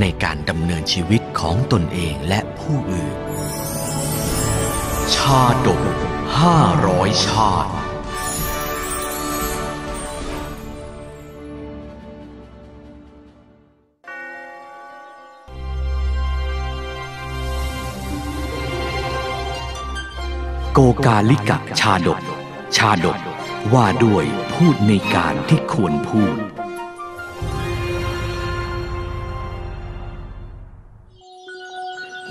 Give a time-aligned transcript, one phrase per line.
[0.00, 3.16] ในการดำเนินชีวิตของตนเองและผู้อื่น
[5.14, 5.82] ชาดก
[6.40, 7.72] ห้าร้อยชาติ
[20.72, 22.20] โกกาลิกะชาดก
[22.76, 23.18] ชาดก
[23.74, 26.36] ว่าด้วยพูดในการที่ควรพูด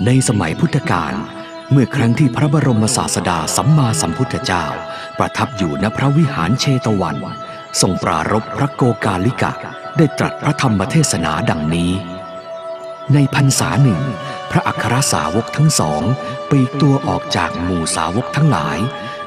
[0.06, 1.14] ในสมัยพุทธกาล
[1.70, 4.64] เมื่อครั้งที่พระบรมศาสดาสัมมาสัมพุทธเจ้า
[5.18, 7.16] ประทับอยู่ณพระวิหารเชตวัน
[7.80, 9.52] ทรงปรารภพระโกกาลิกะ
[9.96, 11.92] ได้ตรัสพระธรรมเทศนาดังนี้
[13.14, 14.00] ในพรรษาหนึ่ง
[14.50, 16.02] พระอัครสาวกทั้งสอง
[16.50, 18.78] ปีกตัวออกจากหมู่สาวกทั้งหลาย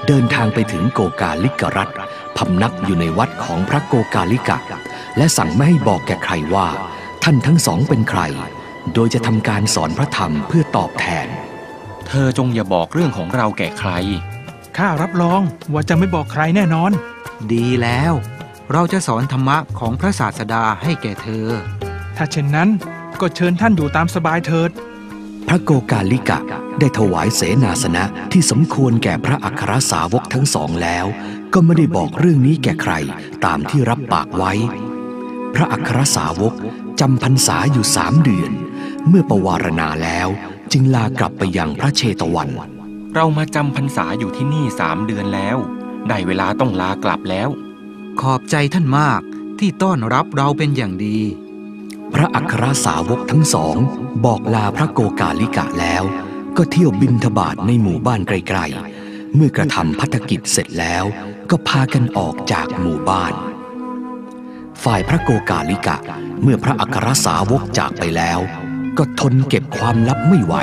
[0.07, 1.93] เดินทางไปถึงโกกาลิกรัฐ
[2.37, 4.57] พำนักอยู่ในวัดของพระโกกาลิกะ
[5.17, 6.67] และสั่งไม่ให้บอกแก่ใครว่า
[7.23, 8.21] ท่านทั้งสองเป็นใคร
[8.93, 11.27] โดยจะทำการสอนพระธรรมเพื่อตอบแทน
[12.07, 13.91] เธอจงอย่าบอกเรื่องของเราแก่ใคร
[14.77, 15.41] ข้ารับรอง
[15.73, 16.91] ว่าจะไม่บอกใครแน่นอน
[17.53, 18.13] ดีแล้ว
[18.73, 21.47] เราจะสอนธรรมะของพระศาสดาให้แก่เธอ
[22.17, 22.69] ถ้าเช่นนั้น
[23.21, 24.69] ก็เชิญท่านอยู่ตามสบายเถิด
[25.47, 26.39] พระโกกาลิกะ
[26.79, 31.05] ได้ถวายเสนาสนะที่สมควรแก่พระอัครสาวกทั้งสองแล้ว
[31.53, 32.93] ก็ไม่ได้บอกเรื่องนี้แก่ใคร
[33.45, 34.53] ตามที่รับปากไว้
[35.55, 36.53] พระอัครสาวก
[36.99, 38.51] จำพรรษาอยู่สามเดือน
[39.07, 40.27] เมื่อประวารณาแล้ว
[40.71, 42.49] จึงลากลับไปยังพระเชตวัน
[43.15, 45.57] เรามาจำพรรษาอยู่ที่นี่สามเดือนแล้ว
[46.07, 47.49] ได้เวลาต้องลากลับแล้ว
[48.21, 49.21] ขอบใจท่านมาก
[49.59, 51.19] ที่ต้อนรับเราเป็นอย่างดี
[52.13, 53.77] พระอัครสาวกทั้งสอง
[54.25, 56.03] บอกลาพระโกกาลิกะแล้ว
[56.57, 61.03] ก็เที่ยวบินทบาทในหมู่บ้านไกลๆ เมื่อกระทำพัฒกิจเสร็จแล้ว
[61.49, 63.33] ก็พากันออกจากหมู่บ้าน
[64.83, 65.97] ฝ่ายพระโกกาลิกะ
[66.41, 68.39] เมื่อพระอัครสาวกจากไปแล้ว
[68.99, 70.55] ก็ทนเก็บความลับไม่ไหว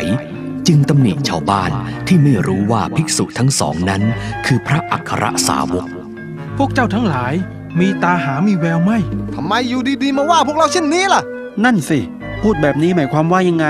[0.66, 1.70] จึงตำหนิชาวบ้าน
[2.06, 4.02] ที่ไม่รู้ว่าภิกษุทั้งสองนั้น
[4.46, 5.86] คือพระอัครสาวก
[6.58, 7.34] พวกเจ้าทั้งหลาย
[7.80, 8.92] มีตาหามีแววไหม
[9.34, 11.22] ทำไมอยู่ดีๆมาว่าพวกเราเช่นนี้ล่ะ
[11.64, 11.98] นั่นสิ
[12.42, 13.66] พูดแบบนี้หมายความว่ายังไง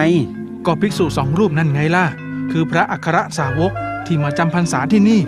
[0.66, 2.04] ก็ภิกษุสองรูปนั่นไงล่ะ
[2.50, 3.72] คือพระอัครสาวก
[4.06, 5.21] ที่มาจำพรรษาที่นี่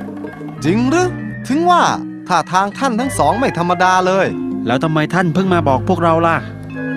[0.65, 1.09] จริงหรือ
[1.49, 1.83] ถึงว่า
[2.29, 4.27] ท่าทางท่านทั้งสองไม่ธรรมดาเลย
[4.67, 6.37] แล้วทำไมท่านเพิ่งมาบอกพวกเราล่ะ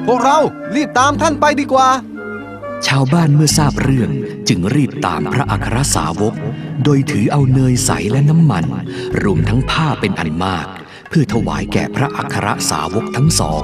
[0.08, 0.38] พวกเรา
[0.76, 1.90] รีบตามท่านไปดีกว่า
[2.88, 4.10] ชาวบ้านเมื่อทราบเรื่อง
[4.48, 6.34] จึงรีบตามพระอัครสาวก
[6.84, 8.66] โดยถือเอาเนยใสและน้ำมัน
[9.24, 10.66] รวมทั้งผ้าเป็นอันมาก
[11.10, 13.64] เพื่อถวายแก่พระอัครสาวกทั้งสอง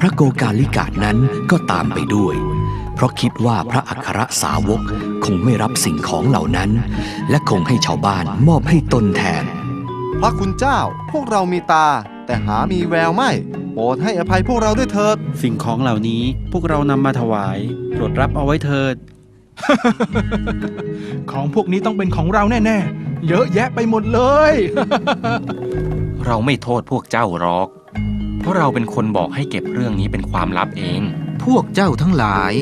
[0.00, 1.18] พระโกกาลิกานั้น
[1.50, 2.34] ก็ตามไปด้วย
[2.94, 4.80] เพราะคิดว่าพระอัครสาวก
[5.24, 6.70] คงไม่รับสิ่งของเหล่านั้น
[7.30, 9.44] และคงให้ชาวบ้านมอบให้ตนแทน
[10.20, 10.78] พระคุณเจ้า
[11.10, 11.88] พวกเรามีตา
[12.26, 13.30] แต่หามีแววไม่
[13.74, 16.22] โปรดให้อภัยพวกเราด้วยเถิด สิ่งของเหล่านี้
[16.52, 17.58] พวกเรานำมาถวาย
[17.92, 18.96] โปรดรับเอาไว้เถิด
[21.30, 24.52] ของพวกนี้ต้องเป็นของเราแน่ๆ เยอะแยะไปหมดเลย
[26.26, 27.68] เราไม่โทษพวกเจ้าหรอก
[28.40, 31.00] เพราะเราเป็นคนบอกให้เก็บเรื่องนี้เป็นความลับเอง
[31.44, 32.52] พวกเจ้าทั้งหลาย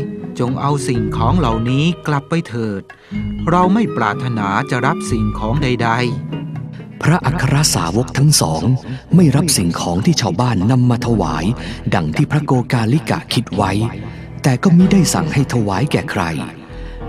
[0.41, 2.83] จงเอาสิ่งของเหล่านี้กลับไปเถิด
[3.51, 5.91] เราไม่ปรารถนาจะรับสิ่งของใด
[7.03, 8.63] พระอัครสาวกทั้งสอง
[9.17, 11.45] ไม่รับสิ่งของที่ชาวบ้านนำมาถวาย
[11.95, 13.73] ดังที่พระโกกาลิกะคิดไว้
[14.43, 16.23] แต่ก็มิได้สั่งให้ถวายแก่ใคร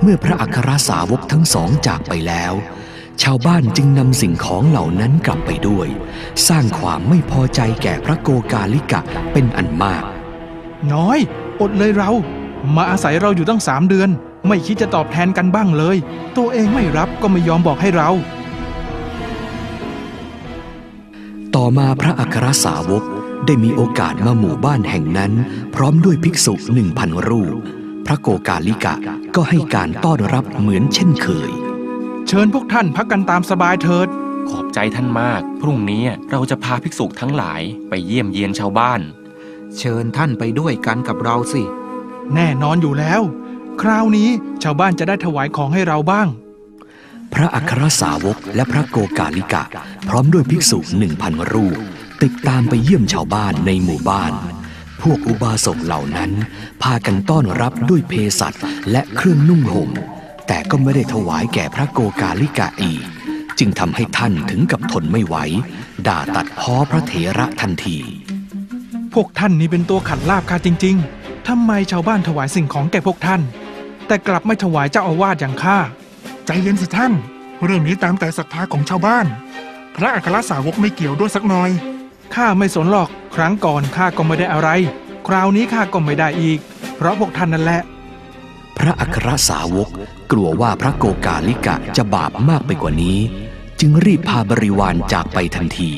[0.01, 2.53] เมื่อพระอัครสาวกทั้งสองจากไปแล้ว
[3.23, 5.87] ชาวบ้านจึงนำสิ่งของเหล่านั้นกลับไปด้วย
[6.47, 9.01] สร้างความไม่พอใจแก่พระโกกาลิกะ
[9.31, 10.03] เป็นอันมาก
[10.93, 11.19] น้อย
[11.61, 12.11] อดเลยเรา
[12.75, 14.09] มาอาศัยเราอยู่ตั้งสามเดือน
[14.47, 15.97] ไม่คิดจะตอบแทนกันบ้างเลย
[16.37, 18.09] ตัวเองไม่รับก็ไม่ยอมบอกให้เรา
[21.63, 23.03] ต่อมาพระอัครสาวก
[23.45, 25.31] ได้มีโอกาสมาหมู่บ้านแห่งนั้น
[25.75, 27.55] พร้อมด้วยภิกษุหนึ่งพันรูป
[28.05, 28.95] พระโกกาลิกะ
[29.35, 31.51] ก็ให้การต้อนรับเหมือนเช่นเคย
[32.27, 34.07] เชิญพวกท่านพักกันตามสบายเถิด
[34.49, 41.63] ขอบใจท่านมาก พรุ่งนี้เราจะพาภิกษุทั้งหลายไปเยี่ยมเยียนชาวบ้านๆเชิญท่านไปด้วยกันกับเราสิ
[42.35, 43.21] แน่นอนอยู่แล้ว
[43.81, 44.29] คราวนี้
[44.63, 46.27] ชาวบ้านจะได้ถวายของให้เราบ้าง
[47.33, 49.63] พระอัครสาวกและพระโกกาลิกะ
[50.07, 51.77] พร้อมด้วยภิกษุหนึ่งพันรูป
[52.23, 54.33] ติดตามไปเยี่ยมชาวบ้านในหมู่บ้าน
[55.01, 56.31] พวกอุบาสกเหล่านั้น
[56.83, 58.53] พากันต้อนรับด้วยเพสัช
[58.91, 59.89] และเครื่องนุ่งห่ม
[60.47, 63.03] แต่ก็ไม่ได้ถวายแก่พระโกกาลิกะอีก
[63.59, 65.35] จึงทำให้ท่านถึงกับทนไม่ไหว
[66.07, 67.97] ด่าตัดพ้อพระเถระทันที
[69.13, 73.41] พวกท่านนี่เป็นตัวขัดลาบข้าจริง ๆทำไมชาวบ้านถวายสิ่งของแก่พวกท่าน
[74.07, 75.77] แต่กลับไม่ถวายเจ้าอาวาสอย่างข้า
[76.45, 77.13] ใจเย็นสิท่าน
[77.63, 79.25] เรื่องนี้ตามแต่ศรัทธาของชาวบ้าน
[79.95, 81.69] พระอัครสาวกไม่เกี่ยวด้วยสักหน่อย
[82.35, 84.69] ข้าไม่สนหรอก ครั้งก่อนข้าก็ไม่ได้อะไร
[85.27, 86.59] คราวนี้ข้าก็ไม่ได้อีก
[86.95, 87.81] เพราะพวกท่านนั่นแหละ
[88.77, 89.89] พระอัครสาวก
[90.31, 93.19] กลัวว่าพระโกกาลิกะจะบาปมากไปกว่านี้
[93.79, 95.91] จึงรีบพาบริวารจากไปทันที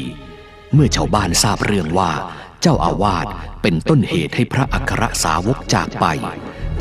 [0.73, 2.11] เมื่อชาวบ้านทราบเรื่องว่า
[2.61, 3.27] เจ้าอาวาส
[3.61, 6.05] เป็นต้นเหตุให้พระอัครสาวกจากไป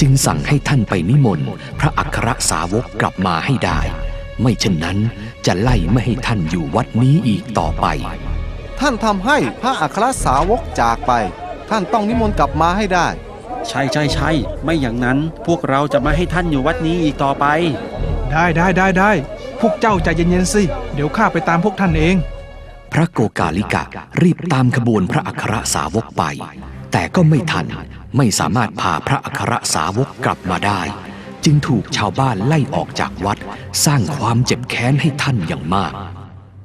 [0.05, 1.49] จึงสั่งให้ท่านไปนิมนต์
[1.81, 3.81] พระอัครสาวกกลับมาให้ได้
[4.43, 4.99] ไม่เช่นนั้น
[5.47, 7.87] จะไล่ไม่ให้ท่านอยู่วัดนี้อีกต่อไป
[8.81, 11.13] ท่านทำให้พระอัครสาวกจากไป
[11.71, 13.07] ท่านต้องนิมนต์กลับมาให้ได้
[13.69, 14.31] ใช่ใช่ใช่
[14.65, 17.47] ไม่อย่างนั้นพวกเราจะไม่ให้ท่านอยู่วัดนี้อีกต่อไป
[18.31, 19.11] ได้ได้ได้ได้
[19.61, 20.63] พวกเจ้าใจเย็นๆสิ
[20.95, 22.17] เดี๋ยวข้าไปตามพวกท่านเอง
[22.93, 23.83] พระโกกาลิกะ
[24.23, 26.25] รีบตามขบวนพระอัครสาวกไป
[26.93, 27.67] แต่ก็ไม่ทัน
[28.17, 30.81] ไม่สามารถพาพระอัครสาวกกลับมาได้
[31.45, 33.39] จึงถูกชาวบ้านไล่ออกจากวัด
[33.85, 35.93] สร้างความเจ็บแค้นให้ท่านอย่างมาก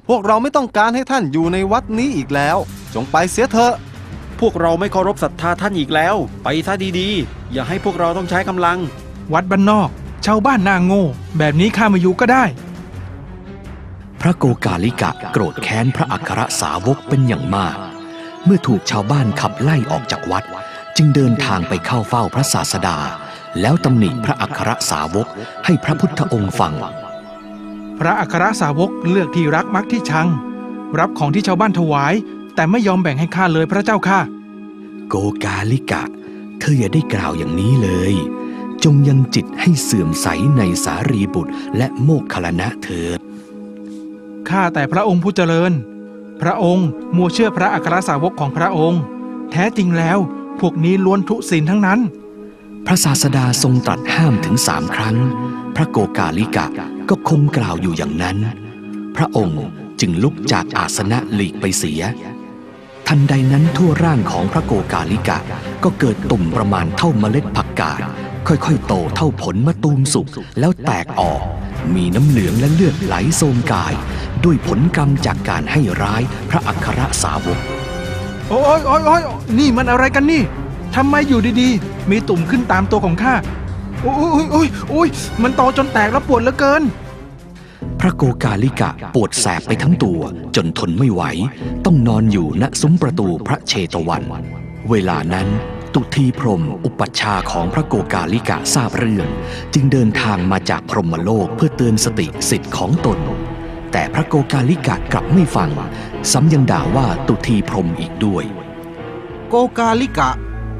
[0.07, 2.57] พวกเราไม่ต้องการให้ท่านอยู่ในวัดนี้อีกแล้ว
[2.93, 3.73] จงไปเสียเถอะ
[4.39, 8.77] พวกเราไม่เคารพศรัทธาท่านอีกแล้ว ไปซะดีๆ อย่าให้พวกเราต้องใช้กำลัง
[9.33, 9.89] วัดบ้านนอก
[10.25, 11.05] ชาวบ้านน่าโง่
[11.37, 12.43] แบบนี้ข้ามาอยู่ก็ได้
[14.21, 17.75] พระโกกาลิกะโกรธแค้นพระอัครสาวกเป็นอย่างมาก
[18.49, 20.43] เมื่อถูกชาวบ้านขับไล่ออกจากวัด
[20.97, 22.97] จึงเดินทางไปเข้าเฝ้าพระศาสดา
[23.61, 25.27] แล้วตำหนิพระอัครสาวก
[25.65, 26.73] ให้พระพุทธองค์ฟัง
[27.99, 30.27] พระอัครสาวกเลือกที่รักมักที่ชัง
[30.99, 32.13] รับของที่ชาวบ้านถวาย
[32.55, 34.19] แต่ไม่ยอมแบ่งให้ข้าเลยพระเจ้าค่ะ
[35.09, 36.03] โกกาลิกะ
[36.59, 38.13] เธออย่าได้กล่าวอย่างนี้เลย
[38.83, 40.27] จงยังจิตให้เสื่อมใส
[40.57, 43.19] ในสารีบุตรและโมกขลนะเถิด
[44.49, 45.73] ข้าแต่พระองค์ผู้เจริญ
[46.41, 49.01] พระองค์มัวเชื่อพระอัครสาวกของพระองค์
[49.51, 50.17] แท้จริงแล้ว
[50.59, 51.99] พวกนี้ล้วนทุศีลทั้งนั้น
[52.85, 55.15] พระศาสดาทรงตรัสห้ามถึงสามครั้ง
[55.75, 56.65] พระโกกาลิกะ
[57.09, 58.37] ก็คงกล่าวอยู่อย่างนั้น
[59.15, 59.63] พระองค์
[59.99, 62.01] จึงลุกจากอาสนะหลีกไปเสีย
[63.07, 65.37] ทันใดนั้นทั่วร่างของพระโกกาลิกะ
[65.83, 67.99] ก็เกิดตุ่มประมาณเท่าเมล็ดผักกาด
[68.47, 70.27] ค่อยๆ โตเท่าผลมะตูมสุก
[70.59, 71.41] แล้วแตกออก
[71.95, 73.93] มีน้ำเหลืองและเลือดไหลโซมกาย
[74.45, 77.59] ด้วยผลกรรมจากการให้ร้ายพระอัครสาวก
[78.49, 79.21] โอ้ยโอ้ยโอ้ย
[79.59, 80.41] นี่มันอะไรกันนี่
[80.95, 83.33] ทำไมอยู่ดีๆ มีตุ่มขึ้นตามตัวของข้า
[84.01, 84.13] โอ้
[84.43, 85.09] ยโอ้ยโอ้ย
[85.43, 86.83] มันโตจนแตกแล้วปวดเหลือเกิน
[87.99, 90.21] พระโกกาลิกะปวดแสบไปทั้งตัว
[90.55, 91.21] จนทนไม่ไหว
[91.85, 94.23] ต้องนอนอยู่ณซุ้มประตูพระเชตวัน
[94.89, 95.47] เวลานั้น
[95.99, 99.27] ตุทีพรหมอุปัชฌาย์ของพระโกกาลิกะทราบเรื่อง
[99.73, 103.19] จึงเดินทางมาจากพรหมโลกเพื่อเตือนสติสิทธิ์ของตน
[103.91, 105.69] แต่พระโกกาลิกะกลับไม่ฟัง
[106.31, 108.43] ซ้ำยังด่าว่าตุทีพรหมอีกด้วย
[109.49, 110.29] โกกาลิกะ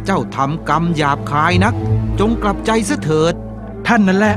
[0.06, 1.76] เจ้าทำกรรมหยาบคายนัก
[2.20, 3.34] จงกลับใจเสเถิด
[3.88, 4.36] ท่านนั่นแหละ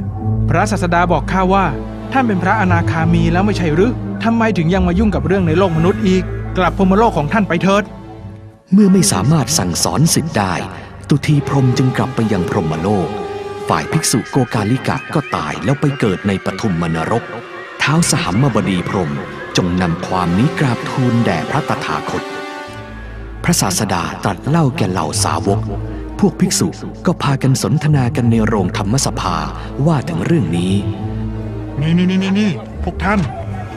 [0.48, 1.66] พระศาสดาบอกข้าว่า
[2.12, 3.92] ท่านเป็นพระอนาคามีแล้วไม่ใช่หรือ
[4.24, 6.22] ทำไมถึงยังมายุ่งกับเรื่องในโลกมนุษย์อีก
[6.58, 7.84] กลับพรหมโลกของท่านไปเถิด
[8.74, 10.54] เมื่อไม่สามารถสั่งสอนสิทธิ์ได้
[11.08, 13.08] ตุทีพรมจึงกลับไปยังพรหมโลก
[13.68, 17.24] ฝ่ายภิกษุโกกาลิกะก็ตายแล้วไปเกิดในปฐุมมนรก
[17.80, 19.10] เท้าวสหัมมบดีพรม
[19.56, 22.22] จงนำความนี้กราบทูลแด่พระตถาคต
[23.44, 25.60] พระศาสดาตรัสเล่าแก่เหล่าสาวก
[26.18, 26.68] พวกภิกษุ
[27.06, 29.36] ก็พากันสนทนากันในโรงธรรมสภา
[29.86, 30.74] ว่าถึงเรื่องนี้
[31.80, 32.50] นี่นี่นี่นี่
[32.84, 33.20] พวกท่าน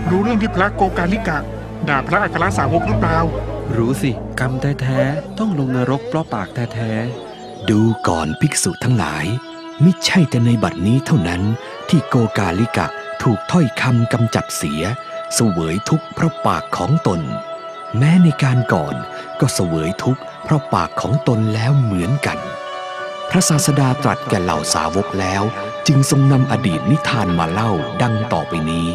[0.09, 1.37] รู้เรื่องที่พระโกกาลิกะ
[1.87, 3.19] ด่าพระอัครสาวกหรือเปล่า
[3.77, 4.51] รู้สิ กรรม
[4.81, 6.91] แท้ๆต้องลงนรกเพราะปากแท้
[7.69, 9.25] ดูก่อนภิกษุทั้งหลาย
[9.83, 11.41] มิใช่แต่ในบัดนี้เท่านั้น
[11.89, 12.87] ที่โกกาลิกะ
[13.23, 14.83] ถูกถ้อยคำกำจัดเสีย
[15.33, 17.21] เสวยทุกข์เพราะปากของตน
[17.97, 18.95] แม้ในการก่อน
[19.39, 22.39] ก็เสวยทุกข์เพราะปากของตนแล้วเหมือนกัน
[23.29, 25.43] พระศาสดาตรัสแก่เหล่าสาวกแล้ว
[25.87, 28.87] จึงทรงนำอดีตนิทานมาเล่าดังต่อไปนี้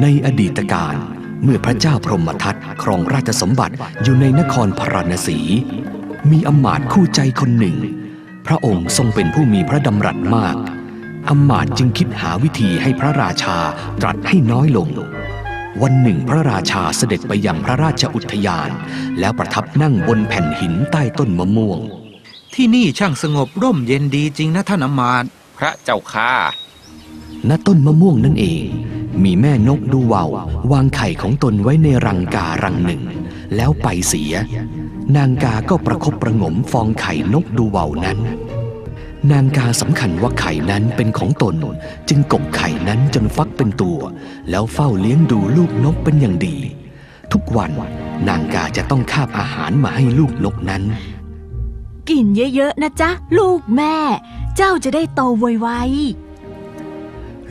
[0.00, 0.96] ในอดีตการ
[1.42, 5.38] เมื่อพระเจ้าพรหมทัตครองราชสมบัติอยู่ในนครพาราณสี
[6.30, 7.76] มีอำมาตย์คู่ใจคนหนึ่ง
[8.46, 10.56] พระองค์ทรงเป็นผู้มีพระดำรัสมาก
[11.28, 13.58] อำมาตย์จึงคิดหาวิธีให้พระราชา
[14.00, 14.88] ตรัสให้น้อยลง
[15.82, 18.70] วันหนึ่งพระราชาเสด็จไปยังพระราชอุทยาน
[19.18, 21.80] แล้วประทับนั่งบนแผ่นหินใต้ต้นมะม่วง
[22.54, 25.28] ที่นี่ช่างสงบร่มเย็นดีจริงนะท่านอำมาตย์
[25.58, 26.32] พระเจ้าข้า
[27.48, 28.64] ณต้นมะม่วงนั่นเอง
[29.24, 30.30] มีแม่นกดูว่าว
[30.72, 33.02] วางไข่ของตนไว้ในรังการังหนึ่ง
[33.56, 34.34] แล้วไปเสีย
[35.16, 38.18] นางกาก็ประคบประงมฟองไข่นกดูว่าวนั้น
[39.32, 41.54] นางกาสำคัญว่าไข่นั้นเป็นของตน
[42.08, 43.98] จึงกกไข่นั้นจนฟักเป็นตัว
[44.50, 46.56] แล้วเฝ้าเลี้ยงดูลูกนกเป็นอย่างดี
[47.32, 47.70] ทุกวัน
[48.28, 50.82] นางกาจะต้องคาบอาหารมาให้ลูกนกนั้น
[52.08, 53.96] กินเยอะๆนะจ๊ะ ลูกแม่
[54.56, 55.68] เจ้าจะได้โตไว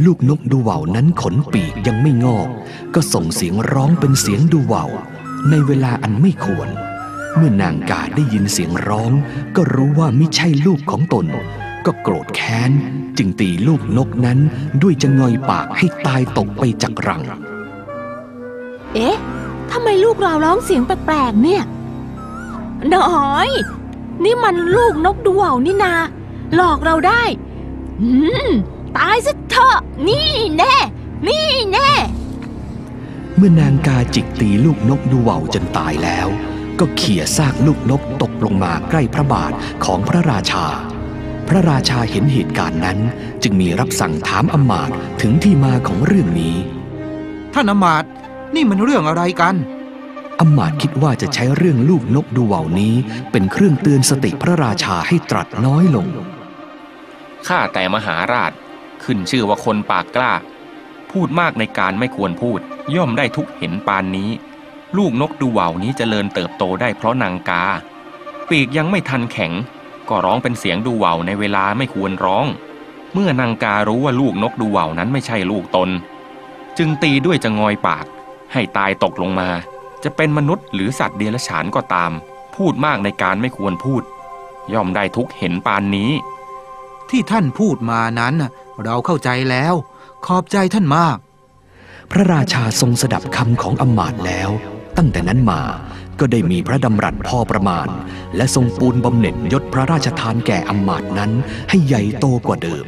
[0.06, 2.48] ลูกนกดูว่าวนั้นขนปีกยังไม่งอก
[2.96, 4.90] ก็ส่งเสียงร้องเป็นเสียงดูว่าว
[5.50, 6.70] ในเวลาอันไม่ควร
[7.36, 9.12] เมื่อนางกาได้ยินเสียงร้อง
[9.56, 11.26] ก็รู้ว่าไม่ใช่ลูกของตน
[11.86, 12.72] ก็โกรธแค้น
[13.18, 14.40] จึงตีลูกนกนั้น
[14.82, 17.22] ด้วยจะงอยปากให้ตายตกไปจากรัง
[18.94, 19.18] เอ๊ะ
[19.72, 21.64] ทำไมลูกเราร้องเสียงแปลกๆเนี่ย
[22.96, 23.50] น้อย
[24.24, 25.94] นี่มันลูกนกดูว่าวนี่นา
[26.56, 27.24] หลอกเราได้
[28.02, 28.10] อื
[28.48, 28.50] ม
[28.98, 29.78] ตายซะเถอะ
[30.08, 30.76] นี่แน่
[31.28, 31.92] นี่แน่
[33.36, 36.28] เมื่อนางกาจิกตีลูกนกดูว่าวจนตายแล้ว
[36.80, 39.52] ก็เขี่ยซากลูกนกตกลงมาใกล้พระบาท
[39.86, 40.66] ของพระราชา
[41.48, 43.00] พระราชาเห็นเหตุการณ์นั้น
[43.44, 46.56] จึงมีรับสั่งถามอำมาตย์ถึงที่มาของเรื่องนี้
[47.54, 48.10] ท่านอำมาตย์
[48.56, 49.56] นี่มันเรื่องอะไรกัน
[50.40, 52.96] อำมาตย์คิดว่าจะใช้เรื่องลูกนกดูว่าวนี้
[53.32, 56.08] เป็นเครื่องเตือนสติพระราชาให้ตรัสน้อยลง
[57.48, 58.52] ข้าแต่มหาราช
[59.04, 60.32] ขึ้นชื่อว่าคนปากกล้า
[61.12, 62.60] พูดมากในการไม่ควรพูด
[62.96, 64.30] ย่อมได้ทุกเห็นปานนี้
[64.98, 67.64] ลูกนกดูว่าวนี้จเจริญเติบโตได้เพราะนางกา
[68.50, 69.52] ปีกยังไม่ทันแข็ง
[70.10, 72.46] ก็ร้องเป็นเสียงดูว่าวในเวลาไม่ควรร้อง
[73.14, 75.90] เมื่อนางการู้ว่าลูกนกดูว่าวนั้นไม่ใช่ลูกตน
[76.78, 78.06] จึงตีด้วยจะงอยปาก
[78.54, 79.50] ให้ตายตกลงมา
[80.04, 82.12] จะเป็นมนุษย์หรือสัตว์เดรัจฉานก็ตาม
[82.56, 84.04] พูดมากในการไม่ควรพูด
[84.74, 86.12] ย่อมได้ทุกเห็นปานนี้
[87.10, 88.52] ที่ท่านพูดมานั้นน่ะ
[88.84, 89.74] เราเข้าใจแล้ว
[90.26, 91.18] ขอบใจท่านมาก
[92.12, 94.50] พระราชาทรงสดับคำของอมาตย์แล้ว
[94.98, 95.62] ตั้งแต่นั้นมา
[96.20, 97.88] ก็ได้มีพระดำรัสพอประมาณ
[98.36, 101.32] และทรงปูนบำเหน็จยศพระราชทานแก่อมาตย์นั้น
[101.70, 102.86] ให้ใหญ่โตกว่าเดิม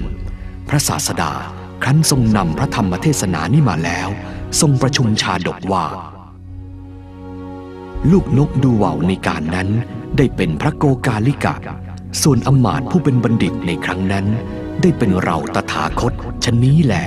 [0.69, 1.31] พระศาสดา
[1.84, 4.10] ครั้นทรงนำพระธรรมเทศนานี้มาแล้ว
[4.62, 5.86] ทรงประชุมชาดกว่า
[8.12, 9.69] ลูกนกดูว่าวในการนั้น
[10.17, 11.55] ได้เป็นพระโกกาลิกะ
[12.21, 14.25] ส่วนอมาตผู้เป็นบัณฑิตในครั้งนั้น
[14.81, 16.13] ได้เป็นเราตถาคต
[16.43, 17.05] ชนนี้แหละ